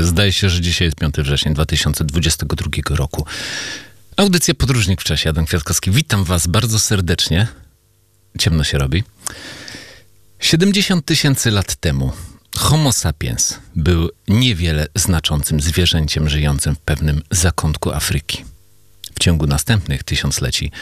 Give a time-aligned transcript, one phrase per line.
[0.00, 3.26] Zdaje się, że dzisiaj jest 5 września 2022 roku.
[4.16, 5.30] Audycja Podróżnik w czasie.
[5.30, 5.90] Adam Kwiatkowski.
[5.90, 7.46] Witam was bardzo serdecznie.
[8.38, 9.04] Ciemno się robi.
[10.40, 12.12] 70 tysięcy lat temu
[12.56, 18.44] Homo sapiens był niewiele znaczącym zwierzęciem żyjącym w pewnym zakątku Afryki.
[19.14, 20.72] W ciągu następnych tysiącleci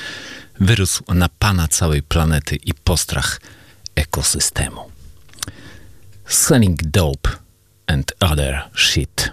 [0.60, 3.40] wyrósł na pana całej planety i postrach
[3.94, 4.80] ekosystemu.
[6.26, 7.41] Selling dope
[7.88, 9.30] and other shit.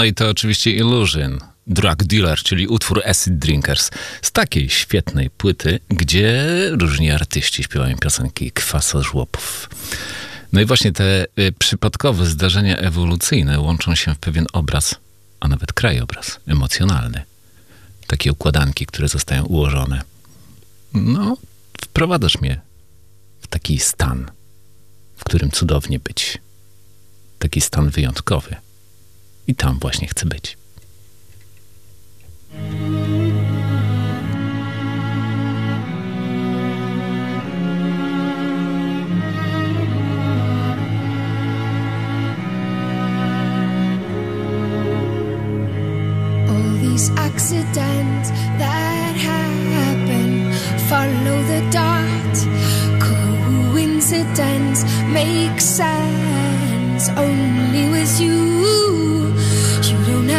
[0.00, 3.90] No i to oczywiście Illusion, Drug Dealer, czyli utwór Acid Drinkers.
[4.22, 9.70] Z takiej świetnej płyty, gdzie różni artyści śpiewają piosenki kwasożłopów.
[10.52, 14.94] No i właśnie te y, przypadkowe zdarzenia ewolucyjne łączą się w pewien obraz,
[15.40, 17.22] a nawet krajobraz emocjonalny.
[18.06, 20.02] Takie układanki, które zostają ułożone.
[20.94, 21.36] No,
[21.84, 22.60] wprowadzasz mnie
[23.40, 24.30] w taki stan,
[25.16, 26.38] w którym cudownie być.
[27.38, 28.56] Taki stan wyjątkowy.
[29.46, 30.56] I tam właśnie chcę być.
[46.48, 50.52] All these accidents that happen
[50.88, 52.46] follow the dot.
[53.00, 58.99] Coincidence makes sense only with you.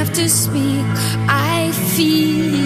[0.02, 0.84] Have to speak.
[1.30, 2.61] I feel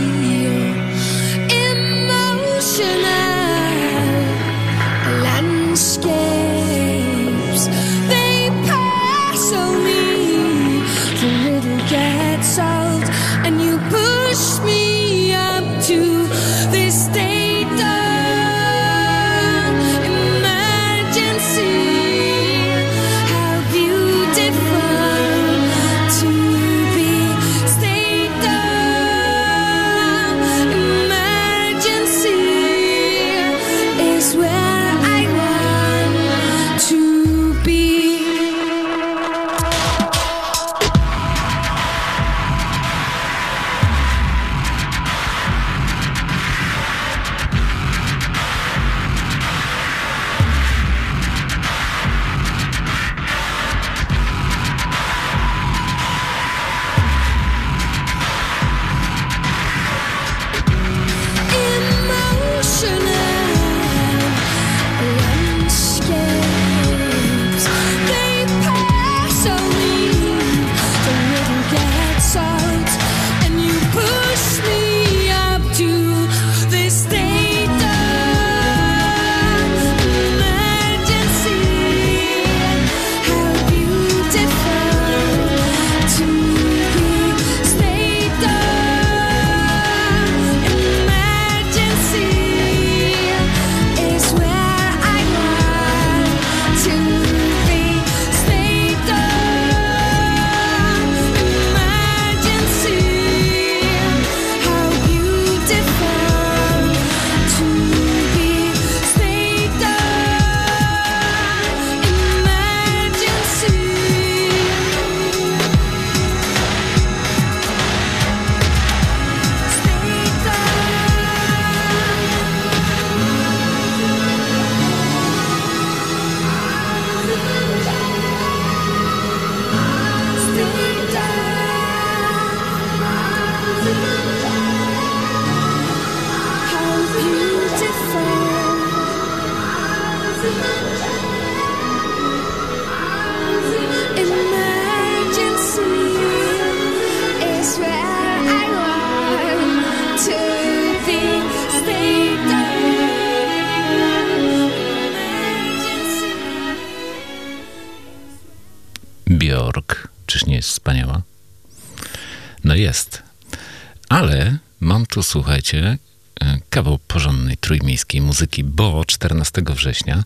[164.16, 165.98] Ale mam tu, słuchajcie,
[166.42, 170.24] e, kawał porządnej trójmiejskiej muzyki, bo 14 września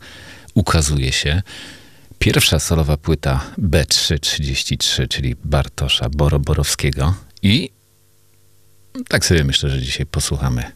[0.54, 1.42] ukazuje się
[2.20, 7.70] pierwsza solowa płyta B333, czyli Bartosza Boroborowskiego i
[9.08, 10.72] tak sobie myślę, że dzisiaj posłuchamy,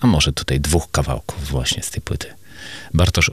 [0.00, 2.28] a może tutaj dwóch kawałków właśnie z tej płyty.
[2.94, 3.30] Bartosz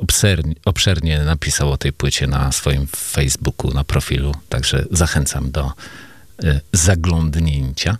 [0.66, 5.72] obszernie napisał o tej płycie na swoim Facebooku, na profilu, także zachęcam do
[6.44, 7.98] y, zaglądnięcia.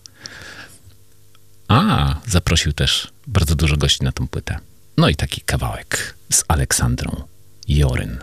[1.74, 4.60] A, zaprosił też bardzo dużo gości na tą płytę.
[4.98, 7.24] No i taki kawałek z Aleksandrą
[7.68, 8.18] Joryn.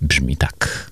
[0.00, 0.90] Brzmi tak.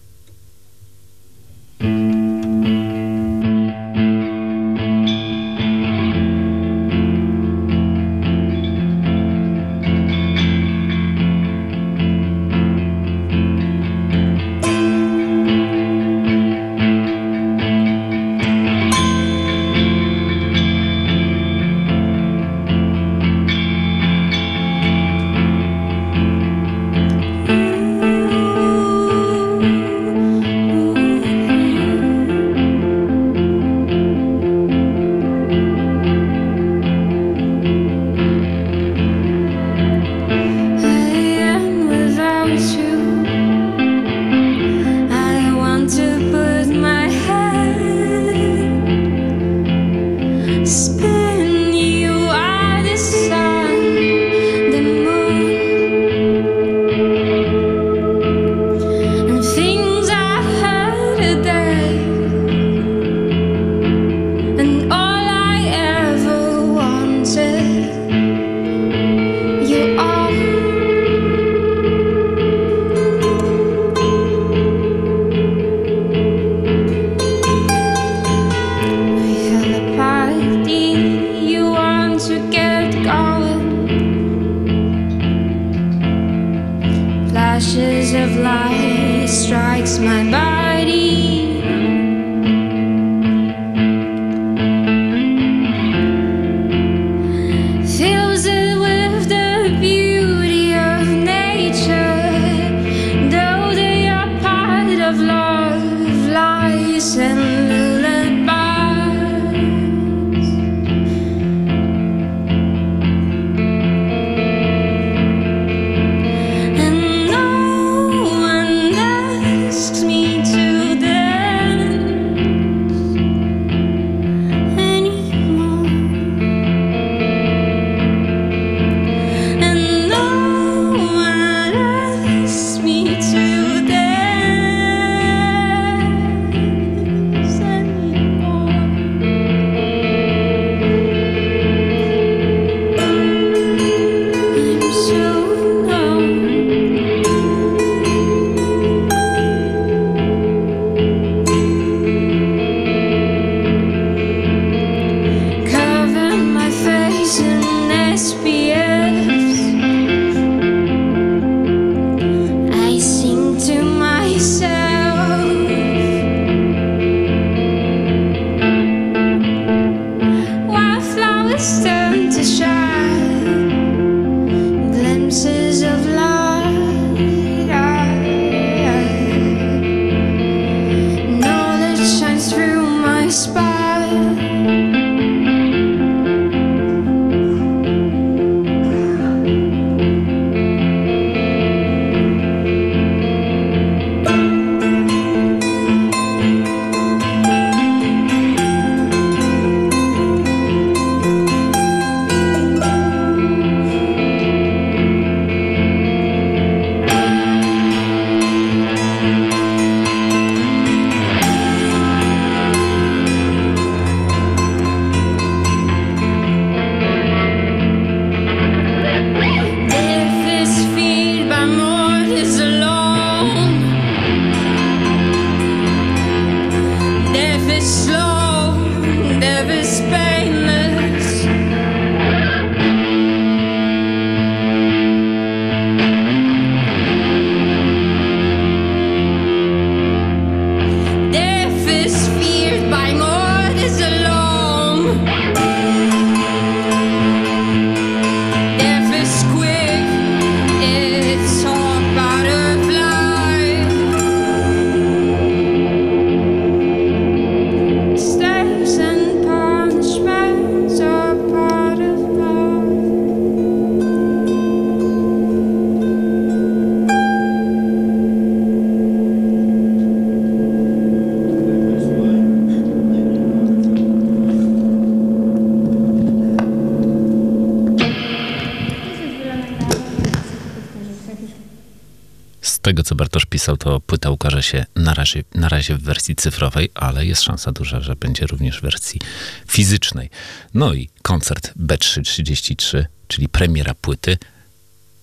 [283.61, 287.27] Co Bartosz pisał, to płyta ukaże się na razie, na razie w wersji cyfrowej, ale
[287.27, 289.21] jest szansa duża, że będzie również w wersji
[289.69, 290.31] fizycznej.
[290.75, 294.39] No i koncert B333, czyli premiera płyty,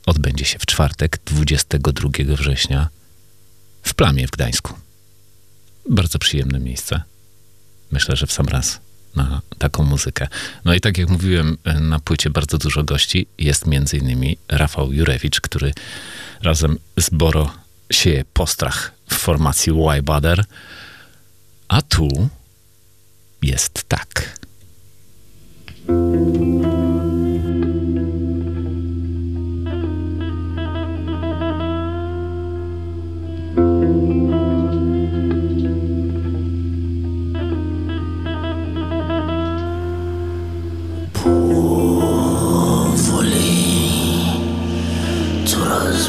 [0.06, 2.90] odbędzie się w czwartek, 22 września
[3.84, 4.74] w Plamie w Gdańsku.
[5.90, 7.02] Bardzo przyjemne miejsce.
[7.92, 8.80] Myślę, że w sam raz
[9.16, 10.28] na taką muzykę.
[10.66, 13.28] No i tak jak mówiłem, na płycie bardzo dużo gości.
[13.38, 15.74] Jest między innymi Rafał Jurewicz, który
[16.42, 20.46] razem z Boro sieje postrach w formacji Y-Bader.
[21.68, 22.30] A tu
[23.42, 24.38] jest tak.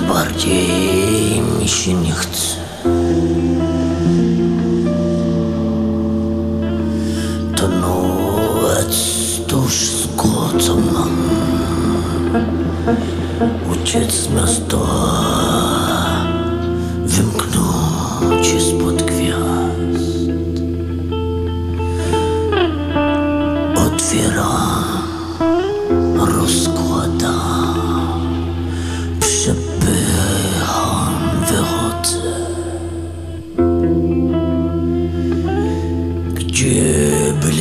[0.08, 0.67] bardziej
[1.68, 2.56] mi się nie chce.
[7.56, 8.96] To noc
[9.46, 11.16] tuż zgłodzą nam
[13.72, 14.78] uciec z miasta,
[17.06, 18.46] wymknąć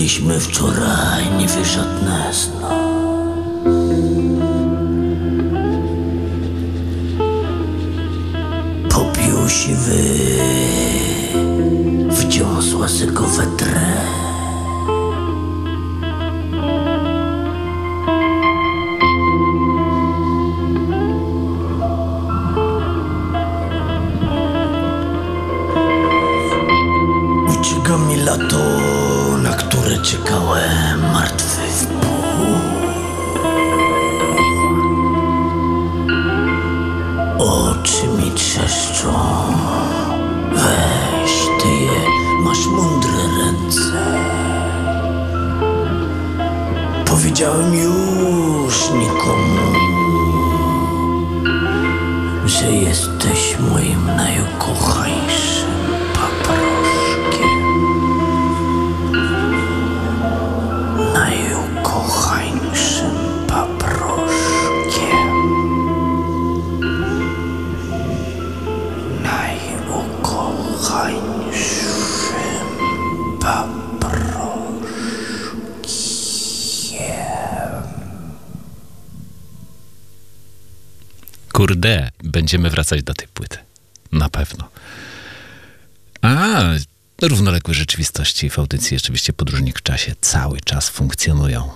[0.07, 2.87] Gdzie byliśmy wczoraj, nie wie żadne z nas
[8.89, 10.03] Popił siwy
[12.09, 13.81] Wdziosła se go wetrę
[27.59, 28.87] Ucieka mi lato,
[30.01, 32.08] czekałem martwy w pół.
[37.39, 39.13] Oczy mi trzeszczą,
[40.51, 41.31] weź
[41.62, 42.01] ty je,
[42.44, 44.18] masz mądre ręce.
[47.05, 49.74] Powiedziałem już nikomu,
[52.46, 55.67] że jesteś moim najukochańszym
[81.77, 83.57] Kurde, będziemy wracać do tej płyty.
[84.11, 84.70] Na pewno.
[86.22, 86.63] A,
[87.22, 91.70] równoległe rzeczywistości w audycji oczywiście Podróżnik w czasie cały czas funkcjonują.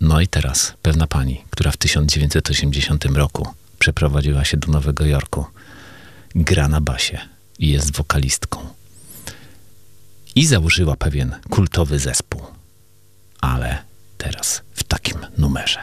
[0.00, 3.48] No i teraz pewna pani, która w 1980 roku
[3.78, 5.46] przeprowadziła się do Nowego Jorku,
[6.34, 7.18] gra na basie
[7.58, 8.68] i jest wokalistką.
[10.34, 12.42] I założyła pewien kultowy zespół.
[13.40, 13.78] Ale
[14.18, 15.80] teraz w takim numerze.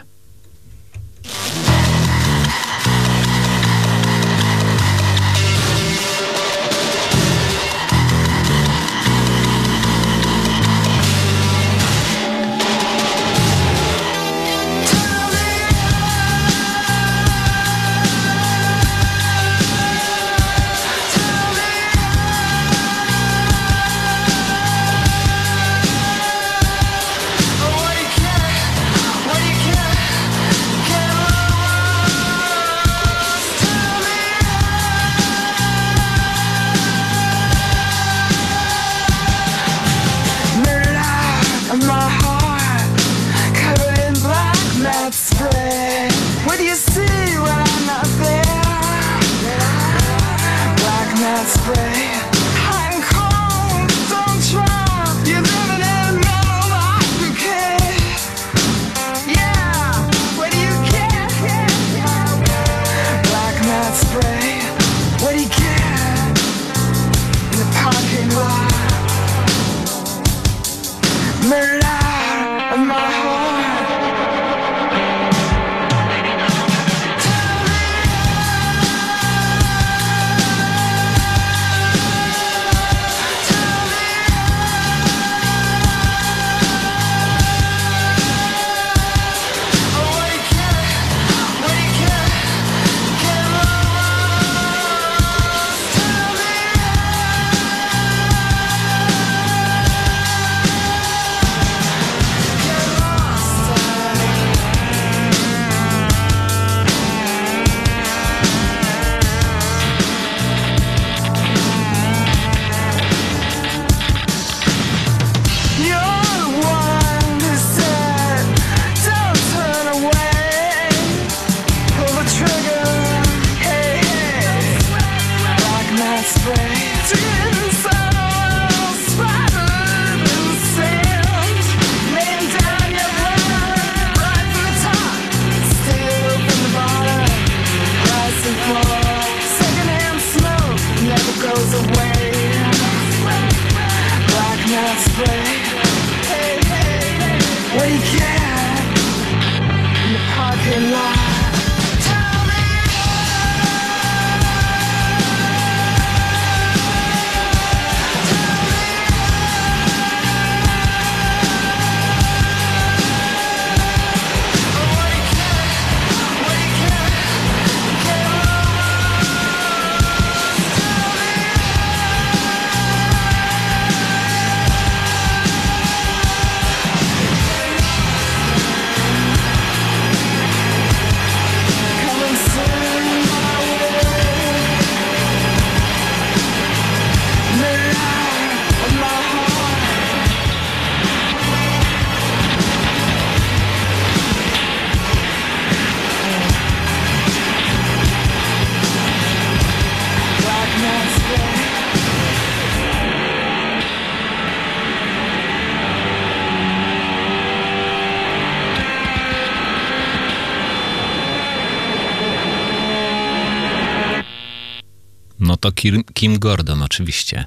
[216.14, 217.46] Kim, Gordon oczywiście.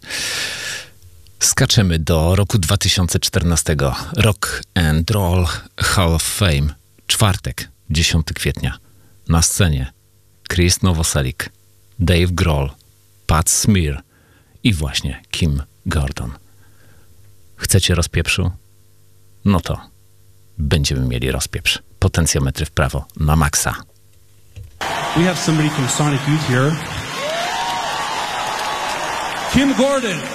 [1.39, 3.77] Skaczemy do roku 2014.
[4.17, 5.47] Rock and Roll
[5.81, 6.75] Hall of Fame.
[7.07, 8.79] Czwartek, 10 kwietnia.
[9.29, 9.93] Na scenie
[10.49, 11.37] Chris Novoselic,
[11.99, 12.71] Dave Grohl,
[13.27, 14.03] Pat Smear
[14.65, 16.31] i właśnie Kim Gordon.
[17.57, 18.51] Chcecie rozpieprzu?
[19.45, 19.81] No to
[20.59, 21.79] będziemy mieli rozpieprz.
[21.99, 23.75] Potencjometry w prawo na maksa.
[25.17, 27.02] We have somebody from Sonic Youth here.
[29.53, 30.32] Kim Gordon.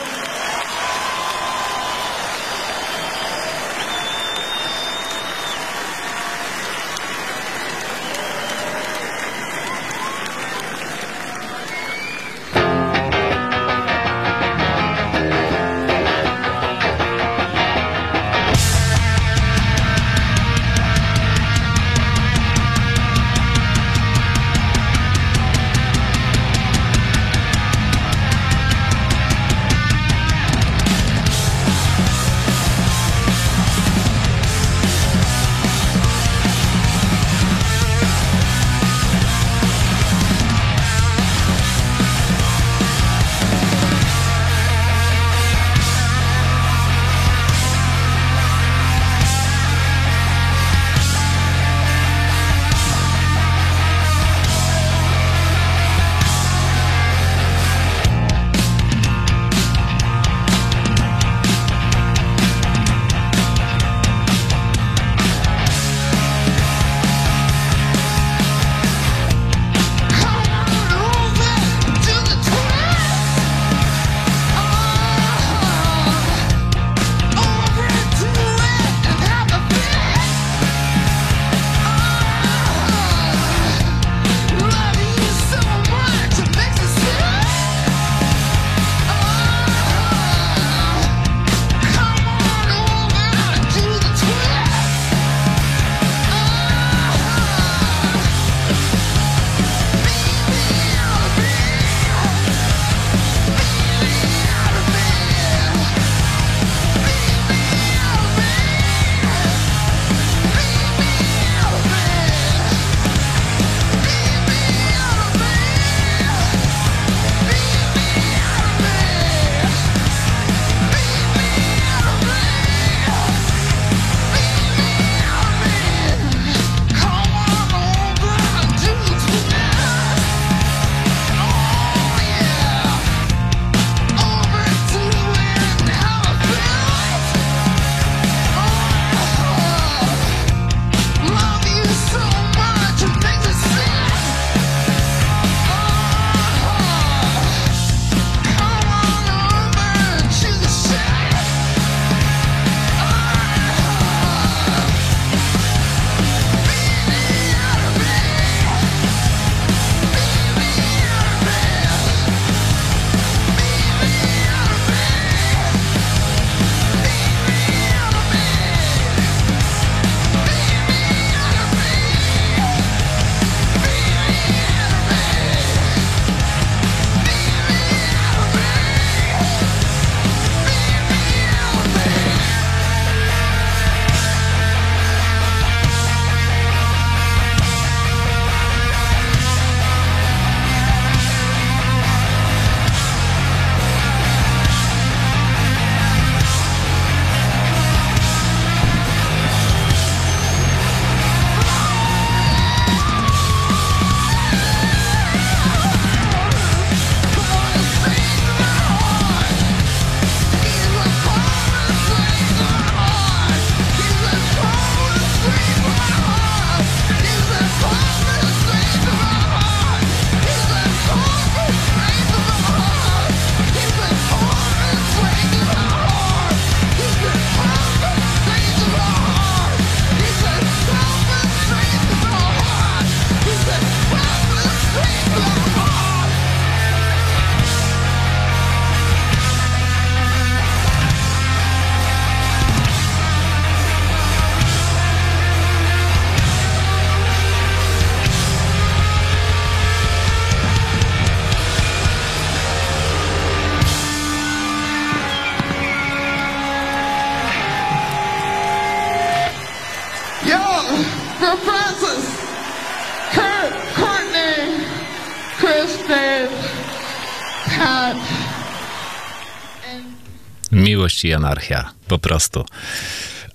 [271.18, 272.66] Miłość i anarchia, po prostu.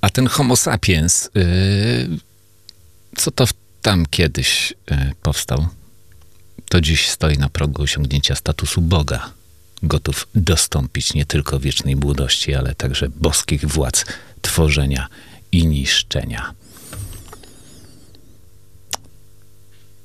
[0.00, 2.18] A ten Homo sapiens, yy,
[3.16, 3.44] co to
[3.82, 5.68] tam kiedyś yy, powstał,
[6.68, 9.30] to dziś stoi na progu osiągnięcia statusu Boga.
[9.82, 14.04] Gotów dostąpić nie tylko wiecznej młodości, ale także boskich władz
[14.42, 15.08] tworzenia
[15.52, 16.54] i niszczenia.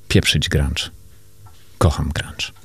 [0.08, 0.90] Pieprzyć grunge.
[1.78, 2.57] Kocham grunge.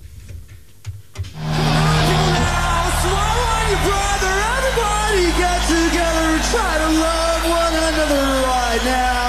[6.51, 9.22] Try to love one another right now.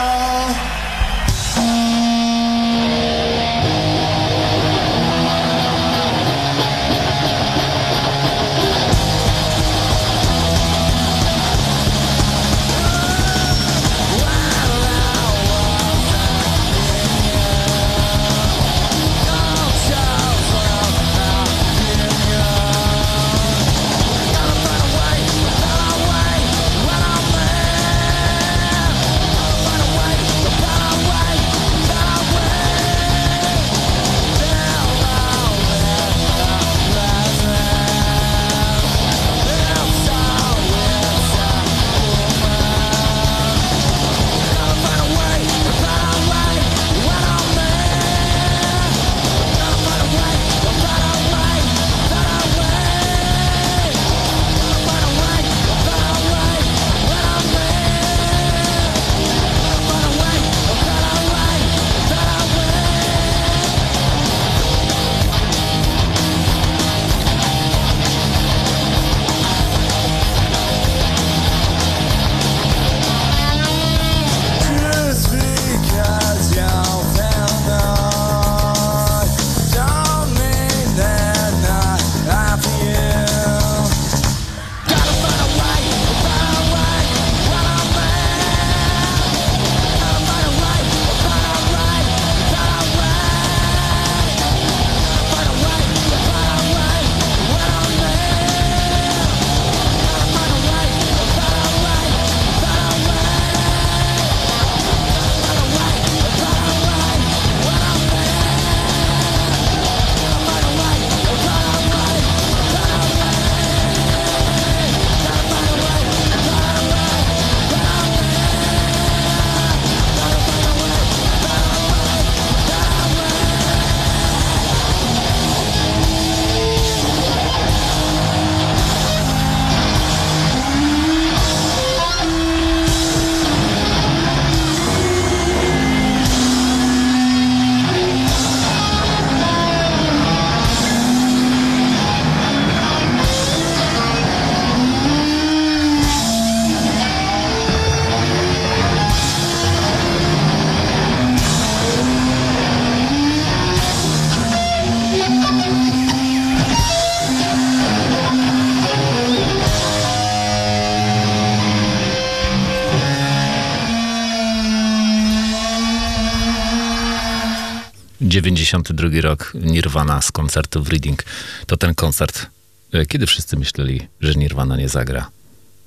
[168.20, 171.24] 92 rok Nirvana z koncertu w Reading.
[171.66, 172.46] To ten koncert,
[172.92, 175.30] e, kiedy wszyscy myśleli, że Nirvana nie zagra,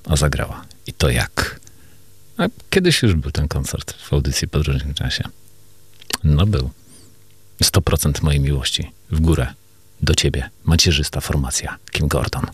[0.06, 0.64] a zagrała.
[0.86, 1.60] I to jak?
[2.36, 5.24] A kiedyś już był ten koncert w audycji Podróżnym Czasie.
[6.24, 6.70] No był.
[7.62, 8.90] 100% mojej miłości.
[9.10, 9.46] W górę.
[10.02, 10.50] Do ciebie.
[10.64, 11.76] Macierzysta formacja.
[11.92, 12.46] Kim Gordon.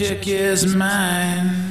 [0.00, 1.69] Chick is mine.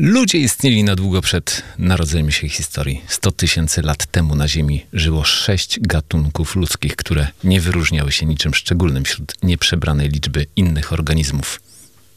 [0.00, 3.02] Ludzie istnieli na długo przed narodzeniem się historii.
[3.08, 8.54] 100 tysięcy lat temu na Ziemi żyło sześć gatunków ludzkich, które nie wyróżniały się niczym
[8.54, 11.60] szczególnym wśród nieprzebranej liczby innych organizmów.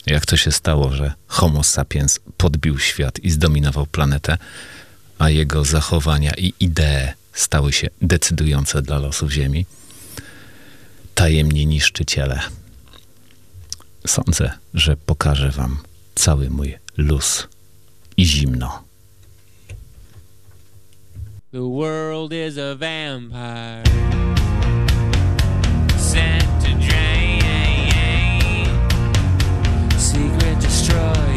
[0.05, 4.37] Jak to się stało, że Homo sapiens podbił świat i zdominował planetę,
[5.19, 9.65] a jego zachowania i idee stały się decydujące dla losów Ziemi?
[11.15, 12.39] Tajemni niszczyciele.
[14.07, 15.77] Sądzę, że pokażę Wam
[16.15, 17.47] cały mój luz
[18.21, 18.83] i zimno.
[21.51, 23.83] The world is a vampire.
[25.97, 27.41] Sent to drain.
[29.97, 31.30] Secret destroyed.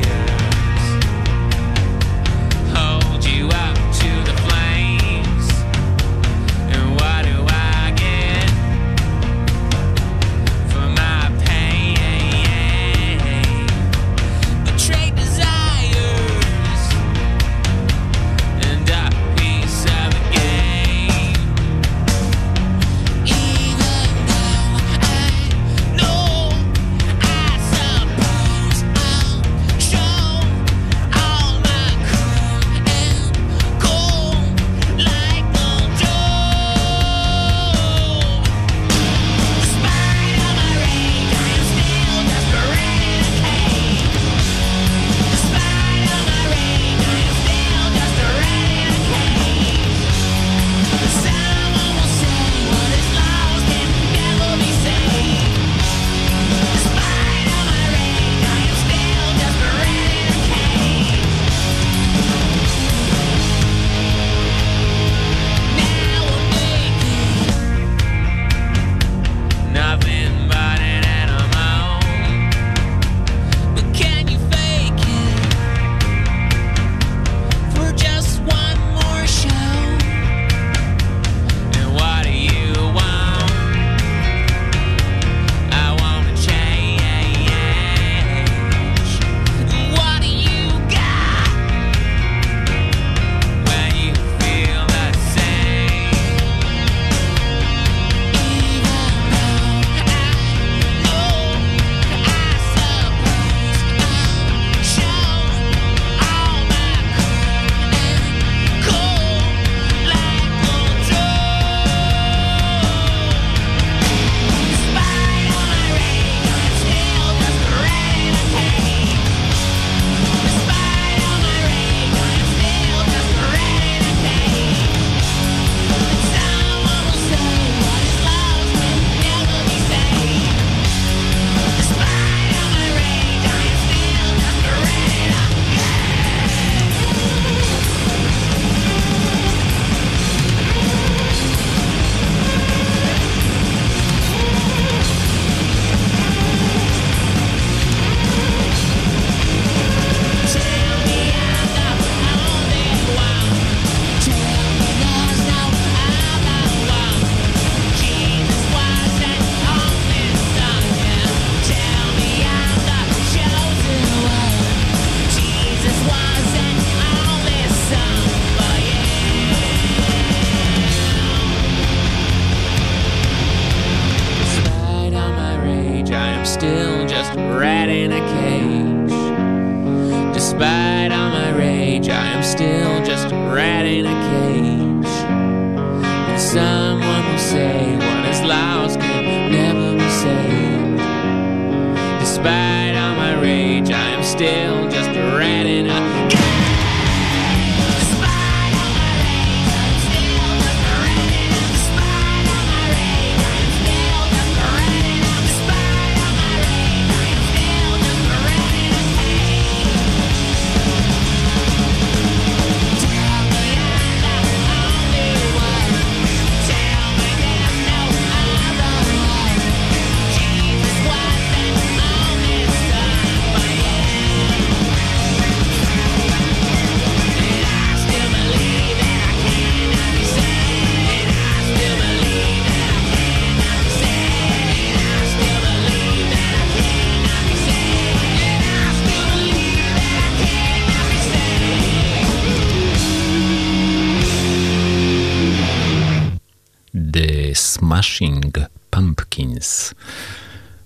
[248.04, 248.52] Smashing
[248.90, 249.94] Pumpkins.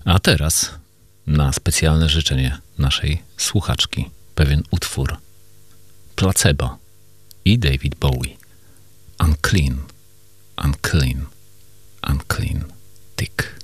[0.05, 0.71] A teraz
[1.27, 5.17] na specjalne życzenie naszej słuchaczki pewien utwór
[6.15, 6.77] Placebo
[7.45, 8.37] i David Bowie.
[9.19, 9.77] Unclean,
[10.65, 11.25] unclean,
[12.09, 12.63] unclean.
[13.17, 13.58] Tick,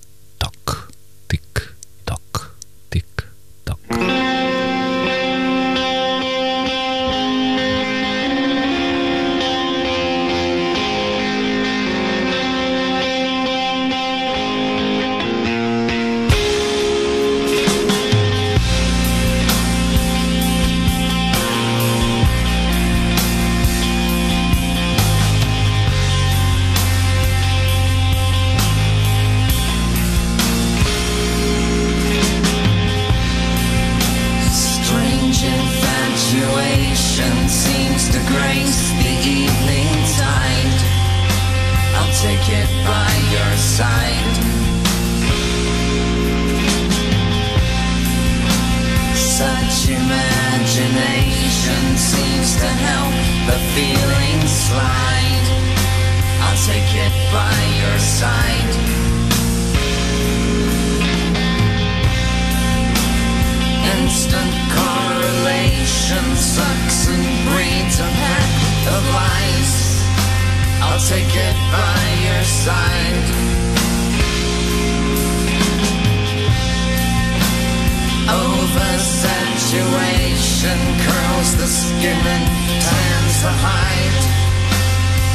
[79.75, 82.47] Oversaturation curls the skin and
[82.81, 84.23] tans the hide.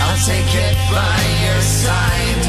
[0.00, 2.42] I'll take it by your side.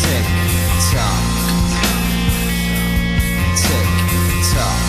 [0.00, 0.26] Tick
[0.90, 1.24] tock.
[3.60, 3.90] Tick
[4.52, 4.80] tock.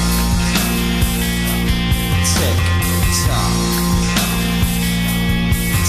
[2.31, 2.59] Tick
[3.27, 3.55] tock.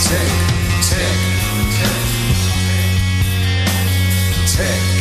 [0.02, 0.32] Tick
[0.88, 1.18] tick.
[1.78, 2.00] Tick.
[4.56, 4.91] Tick.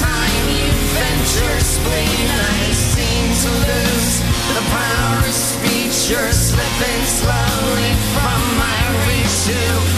[0.00, 4.14] You spleen, I seem to lose
[4.56, 6.10] the power of speech.
[6.10, 9.36] You're slipping slowly from my reach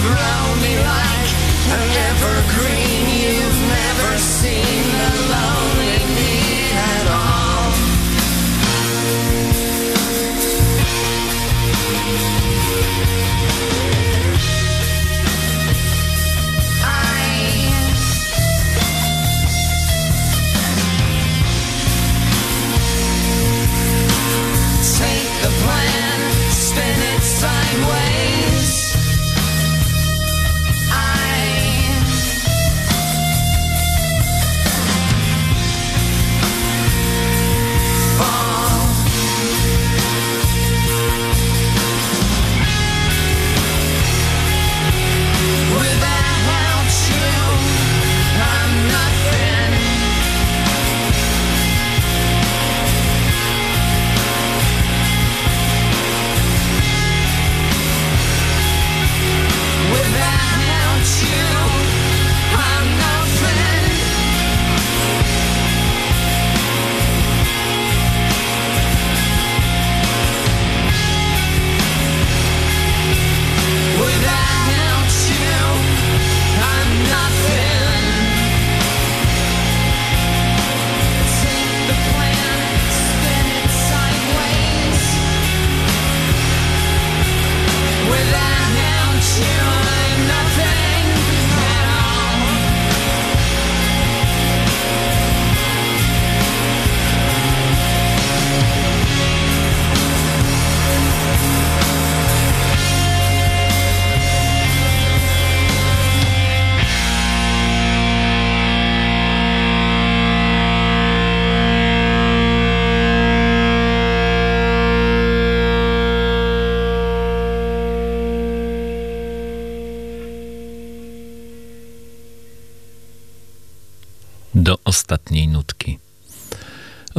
[0.02, 1.30] grow me like
[2.10, 2.73] evergreen.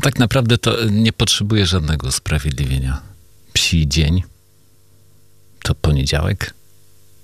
[0.06, 3.01] Tak naprawdę to nie potrzebuje żadnego usprawiedliwienia.
[3.53, 4.24] Psi dzień
[5.64, 6.53] to poniedziałek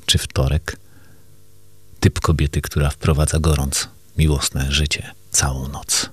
[0.05, 0.77] czy wtorek.
[1.99, 6.09] Typ kobiety, która wprowadza gorąc miłosne życie całą noc.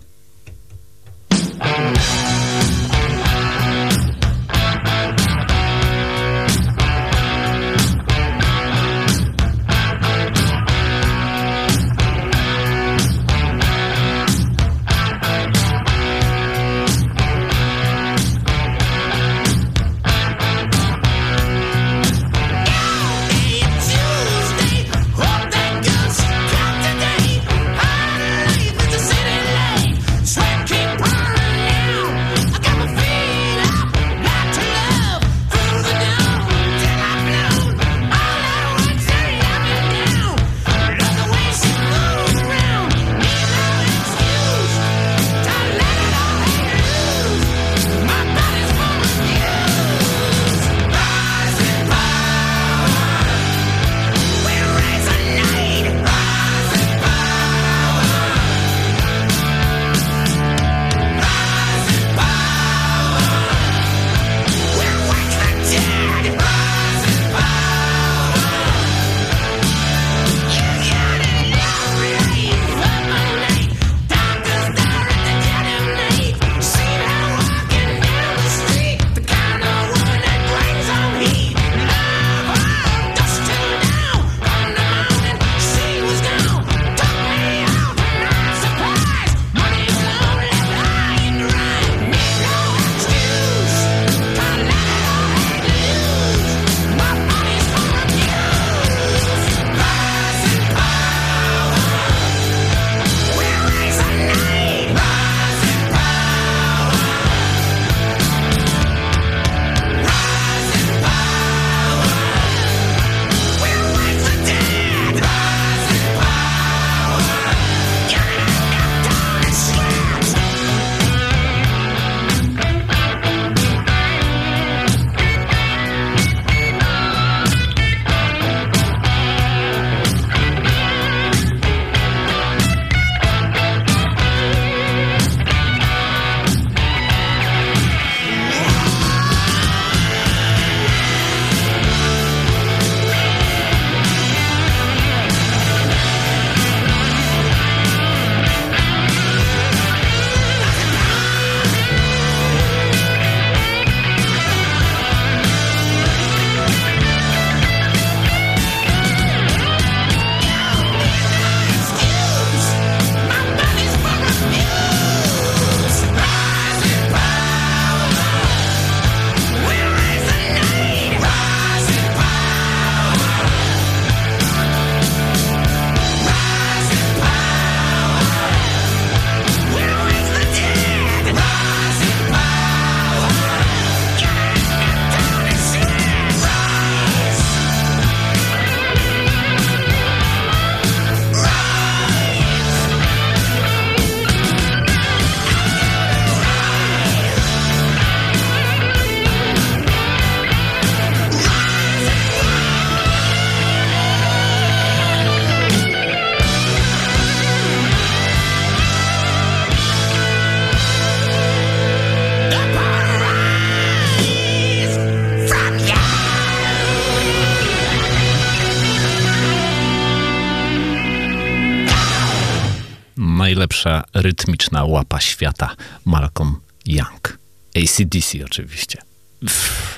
[224.28, 227.38] rytmiczna łapa świata Malcolm Young.
[227.76, 228.98] ACDC oczywiście.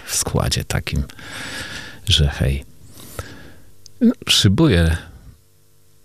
[0.07, 1.05] W składzie takim,
[2.09, 2.65] że hej,
[4.01, 4.97] no, szybuję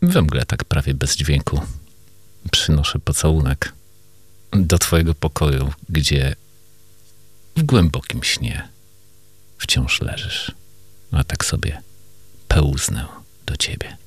[0.01, 1.61] we mgle tak prawie bez dźwięku.
[2.51, 3.73] Przynoszę pocałunek
[4.51, 6.36] do twojego pokoju, gdzie
[7.55, 8.67] w głębokim śnie
[9.57, 10.51] wciąż leżysz,
[11.11, 11.82] a tak sobie
[12.47, 13.05] pełznę
[13.45, 13.97] do ciebie.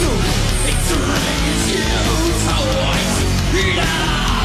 [0.00, 0.06] It's
[0.64, 1.84] Victory is you
[2.44, 3.74] to white.
[3.74, 4.37] Yeah.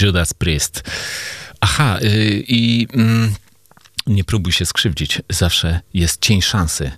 [0.00, 0.82] Judas Priest.
[1.60, 3.34] Aha, y, i mm,
[4.06, 5.22] nie próbuj się skrzywdzić.
[5.30, 6.92] Zawsze jest cień szansy,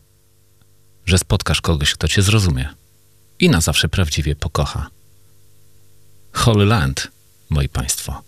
[1.06, 2.68] że spotkasz kogoś, kto cię zrozumie
[3.38, 4.90] i na zawsze prawdziwie pokocha.
[6.32, 7.08] Holy Land,
[7.50, 8.22] moi państwo.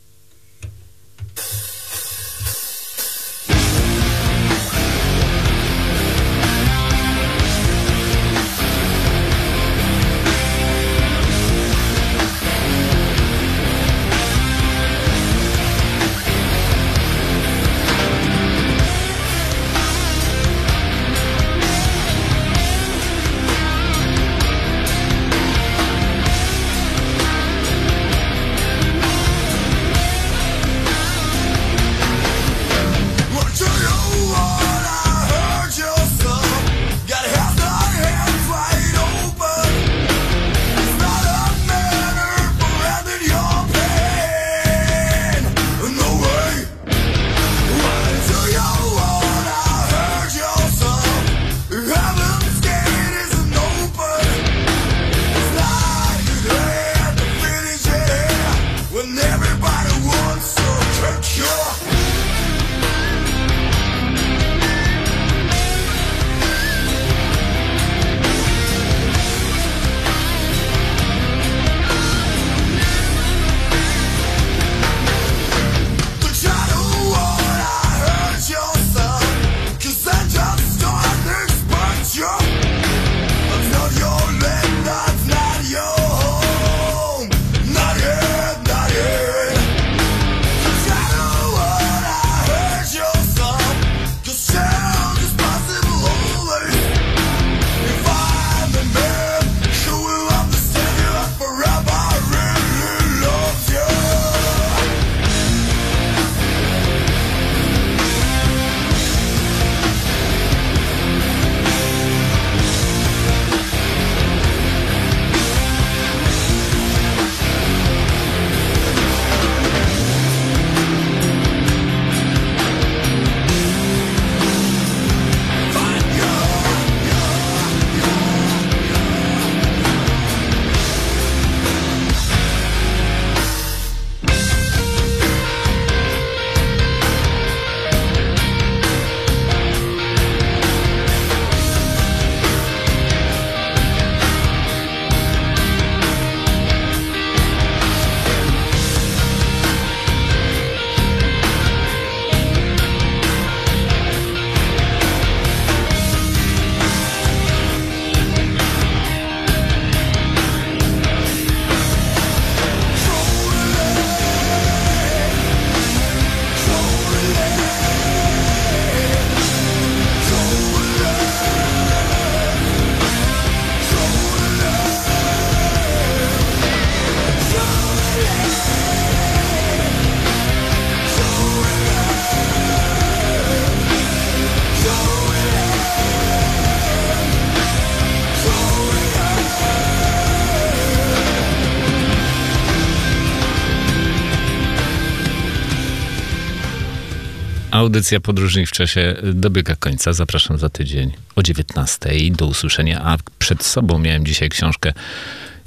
[197.90, 200.12] Audycja Podróżni w czasie dobiega końca.
[200.12, 203.00] Zapraszam za tydzień o 19 do usłyszenia.
[203.04, 204.92] A przed sobą miałem dzisiaj książkę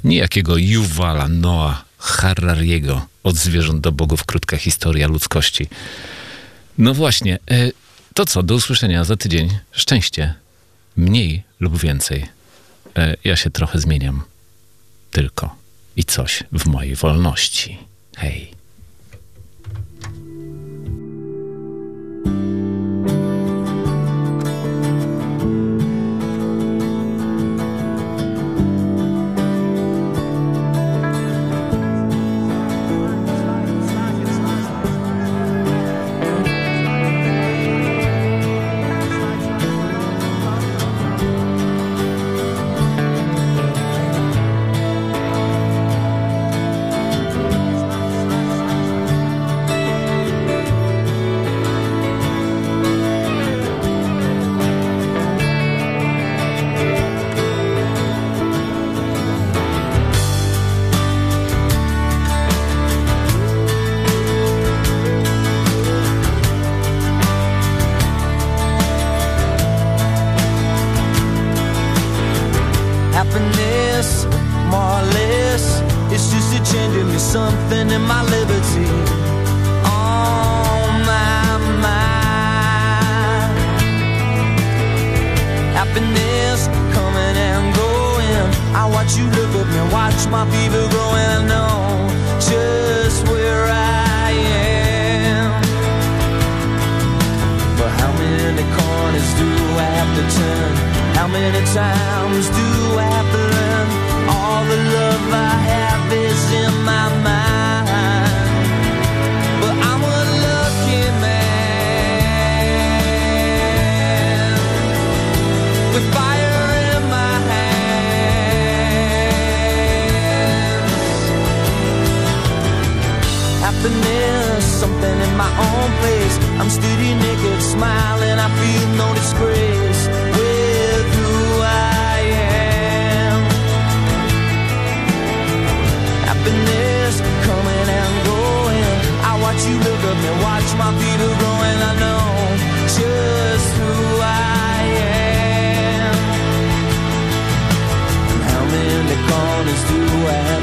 [0.04, 4.24] niejakiego Yuvala Noah Harariego Od zwierząt do bogów.
[4.24, 5.66] Krótka historia ludzkości.
[6.78, 7.38] No właśnie.
[7.50, 7.70] e,
[8.14, 8.42] To co?
[8.42, 9.58] Do usłyszenia za tydzień.
[9.72, 10.34] Szczęście.
[10.96, 12.26] Mniej lub więcej.
[12.96, 14.22] E, Ja się trochę zmieniam.
[15.10, 15.56] Tylko.
[15.96, 17.78] I coś w mojej wolności.
[18.16, 18.50] Hej.
[22.24, 22.63] you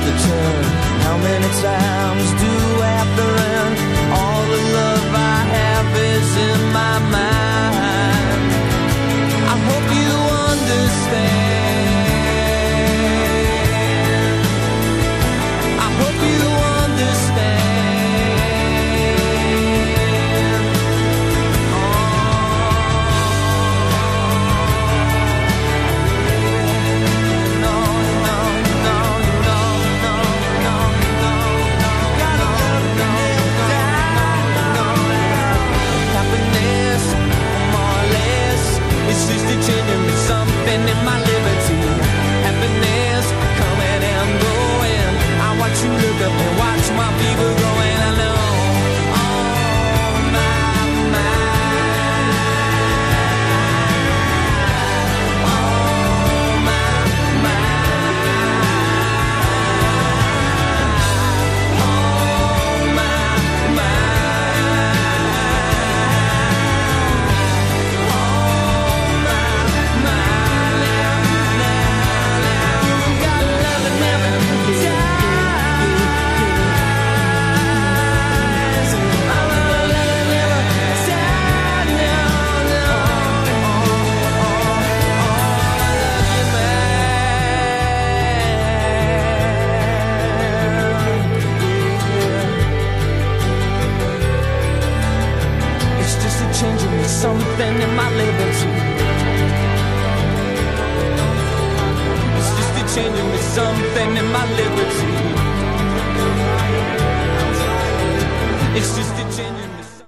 [0.02, 0.64] Turn?
[1.06, 2.51] How many times do